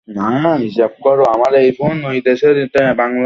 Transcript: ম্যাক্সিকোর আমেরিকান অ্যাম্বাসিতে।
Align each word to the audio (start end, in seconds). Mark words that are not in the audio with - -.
ম্যাক্সিকোর 0.07 1.17
আমেরিকান 1.35 1.95
অ্যাম্বাসিতে। 1.99 3.19